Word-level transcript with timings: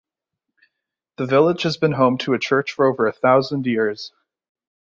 The 1.17 1.27
village 1.27 1.61
has 1.61 1.77
been 1.77 1.91
home 1.91 2.17
to 2.21 2.33
a 2.33 2.39
church 2.39 2.71
for 2.71 2.87
over 2.87 3.05
a 3.05 3.13
thousand 3.13 3.67
years. 3.67 4.11